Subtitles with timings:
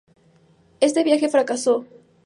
[0.79, 1.85] Este viaje fracasó.